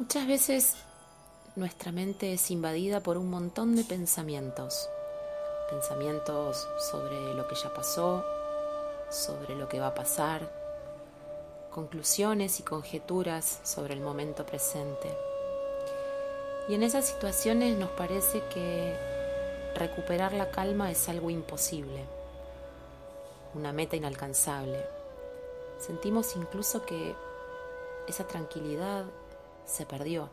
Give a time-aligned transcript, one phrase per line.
[0.00, 0.76] Muchas veces
[1.56, 4.88] nuestra mente es invadida por un montón de pensamientos.
[5.68, 8.24] Pensamientos sobre lo que ya pasó,
[9.10, 10.50] sobre lo que va a pasar,
[11.70, 15.14] conclusiones y conjeturas sobre el momento presente.
[16.70, 18.96] Y en esas situaciones nos parece que
[19.74, 22.06] recuperar la calma es algo imposible,
[23.52, 24.82] una meta inalcanzable.
[25.78, 27.14] Sentimos incluso que
[28.08, 29.04] esa tranquilidad
[29.70, 30.28] se perdió,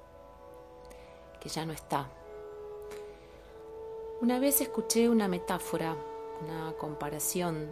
[1.39, 2.09] que ya no está.
[4.19, 5.95] Una vez escuché una metáfora,
[6.43, 7.71] una comparación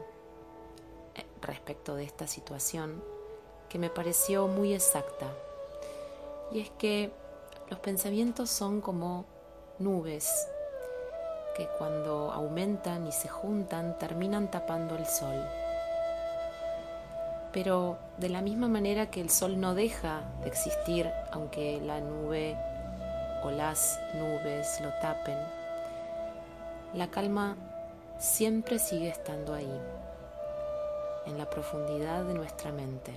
[1.15, 3.03] eh, respecto de esta situación
[3.67, 5.33] que me pareció muy exacta.
[6.51, 7.11] Y es que
[7.69, 9.25] los pensamientos son como
[9.79, 10.47] nubes
[11.57, 15.64] que cuando aumentan y se juntan terminan tapando el sol.
[17.55, 22.57] Pero de la misma manera que el sol no deja de existir aunque la nube
[23.43, 25.37] o las nubes lo tapen,
[26.93, 27.55] la calma
[28.19, 29.81] siempre sigue estando ahí,
[31.27, 33.13] en la profundidad de nuestra mente.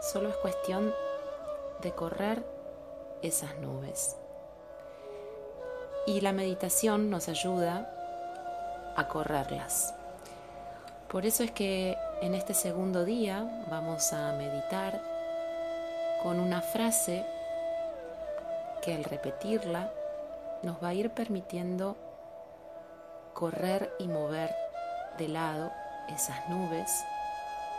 [0.00, 0.94] Solo es cuestión
[1.80, 2.44] de correr
[3.20, 4.16] esas nubes.
[6.06, 9.92] Y la meditación nos ayuda a correrlas.
[11.08, 15.02] Por eso es que en este segundo día vamos a meditar
[16.22, 17.26] con una frase
[18.80, 19.92] que al repetirla
[20.62, 21.96] nos va a ir permitiendo
[23.34, 24.54] correr y mover
[25.18, 25.72] de lado
[26.14, 27.04] esas nubes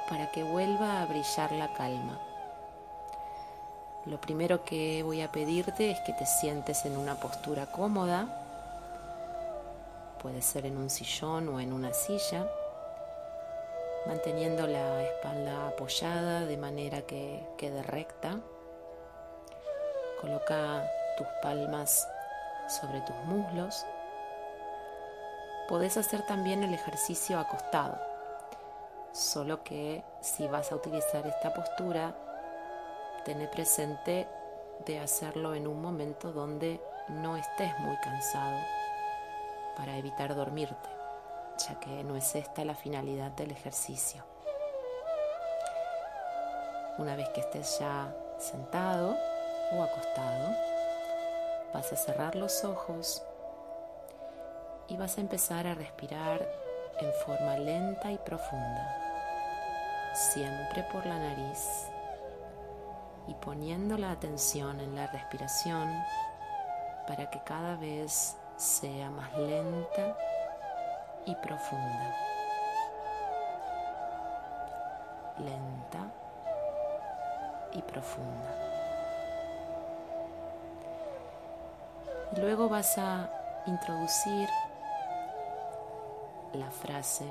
[0.10, 2.20] para que vuelva a brillar la calma.
[4.06, 8.28] Lo primero que voy a pedirte es que te sientes en una postura cómoda,
[10.22, 12.46] puede ser en un sillón o en una silla
[14.06, 18.40] manteniendo la espalda apoyada de manera que quede recta.
[20.20, 22.08] Coloca tus palmas
[22.68, 23.86] sobre tus muslos.
[25.68, 27.98] Podés hacer también el ejercicio acostado,
[29.14, 32.16] solo que si vas a utilizar esta postura,
[33.24, 34.28] ten presente
[34.86, 38.58] de hacerlo en un momento donde no estés muy cansado
[39.78, 41.03] para evitar dormirte
[41.58, 44.24] ya que no es esta la finalidad del ejercicio.
[46.98, 49.18] Una vez que estés ya sentado
[49.72, 50.56] o acostado,
[51.74, 53.24] vas a cerrar los ojos
[54.88, 56.48] y vas a empezar a respirar
[57.00, 58.96] en forma lenta y profunda,
[60.14, 61.88] siempre por la nariz
[63.28, 65.90] y poniendo la atención en la respiración
[67.08, 70.16] para que cada vez sea más lenta
[71.26, 72.16] y profunda.
[75.40, 76.12] Lenta
[77.72, 78.50] y profunda.
[82.38, 83.30] Luego vas a
[83.66, 84.50] introducir
[86.54, 87.26] la frase,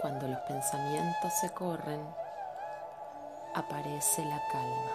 [0.00, 2.02] cuando los pensamientos se corren,
[3.54, 4.92] aparece la calma.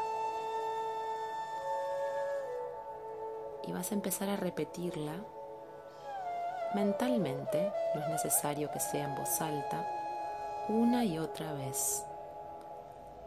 [3.63, 5.13] Y vas a empezar a repetirla
[6.75, 9.87] Mentalmente no es necesario que sea en voz alta
[10.67, 12.03] una y otra vez.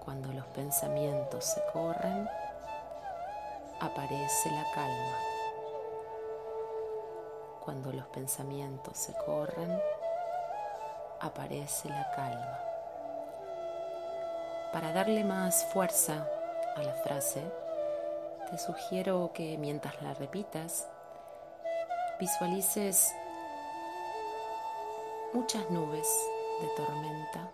[0.04, 2.28] Cuando los pensamientos se corren,
[3.80, 5.16] aparece la calma.
[7.64, 9.80] Cuando los pensamientos se corren,
[11.18, 12.60] aparece la calma.
[14.74, 16.28] Para darle más fuerza
[16.76, 17.42] a la frase,
[18.50, 20.86] te sugiero que mientras la repitas,
[22.20, 23.10] visualices
[25.32, 26.08] muchas nubes
[26.60, 27.50] de tormenta,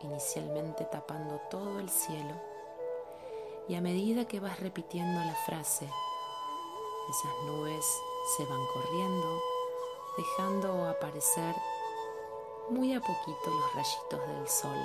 [0.00, 2.34] inicialmente tapando todo el cielo,
[3.68, 5.84] y a medida que vas repitiendo la frase,
[7.10, 7.84] esas nubes
[8.36, 9.40] se van corriendo,
[10.16, 11.54] dejando aparecer
[12.70, 14.78] muy a poquito los rayitos del sol,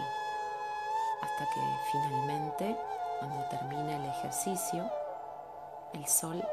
[1.22, 1.62] hasta que
[1.92, 2.78] finalmente,
[3.20, 4.90] cuando termine el ejercicio,
[5.94, 6.44] el sol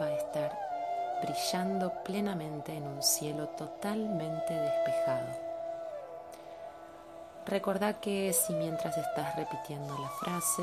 [0.00, 0.68] va a estar
[1.22, 5.48] brillando plenamente en un cielo totalmente despejado.
[7.46, 10.62] Recordá que si mientras estás repitiendo la frase,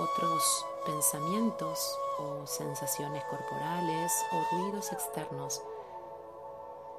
[0.00, 5.60] otros pensamientos o sensaciones corporales o ruidos externos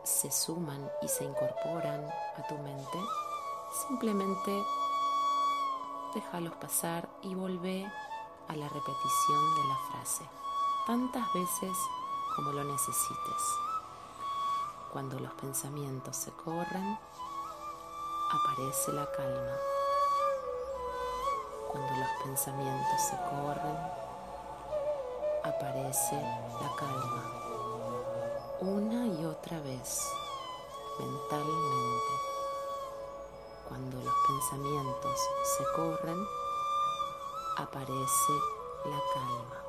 [0.03, 2.06] se suman y se incorporan
[2.38, 3.00] a tu mente,
[3.88, 4.63] simplemente
[6.13, 7.86] déjalos pasar y volvé
[8.47, 10.39] a la repetición de la frase
[10.89, 11.77] tantas veces
[12.39, 13.57] como lo necesites.
[14.94, 16.97] Cuando los pensamientos se corren,
[18.31, 19.57] aparece la calma.
[21.69, 23.77] Cuando los pensamientos se corren,
[25.44, 27.24] aparece la calma
[28.62, 30.09] una y otra vez
[30.97, 32.13] mentalmente.
[33.68, 35.19] Cuando los pensamientos
[35.57, 36.25] se corren,
[37.57, 38.33] aparece
[38.86, 39.69] la calma.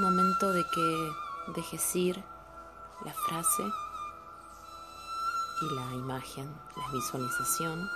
[0.00, 1.12] Momento de que
[1.54, 2.24] dejes ir
[3.04, 3.62] la frase
[5.62, 7.88] y la imagen, la visualización,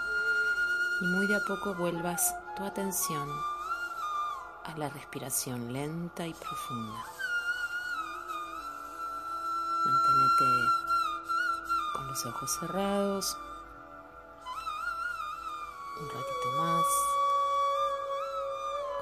[1.01, 3.29] y muy de a poco vuelvas tu atención
[4.65, 7.05] a la respiración lenta y profunda.
[9.87, 10.85] Manténete
[11.95, 13.37] con los ojos cerrados
[16.01, 16.85] un ratito más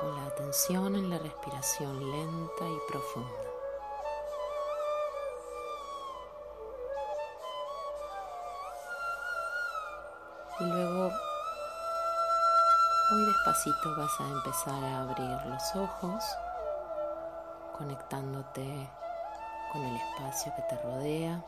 [0.02, 3.44] con la atención en la respiración lenta y profunda.
[10.58, 11.10] Y luego,
[13.12, 16.24] muy despacito vas a empezar a abrir los ojos,
[17.78, 18.90] conectándote
[19.72, 21.44] con el espacio que te rodea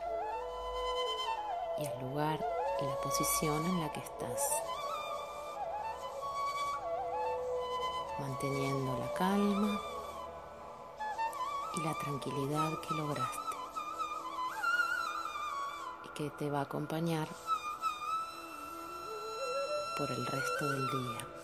[1.77, 2.39] y el lugar
[2.79, 4.74] y la posición en la que estás.
[8.19, 9.81] Manteniendo la calma
[11.75, 13.39] y la tranquilidad que lograste
[16.05, 17.27] y que te va a acompañar
[19.97, 21.34] por el resto del día.